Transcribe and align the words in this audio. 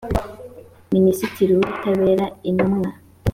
minisitiri 0.93 1.51
w 1.53 1.57
ubutabera 1.63 2.25
intumwa 2.49 2.89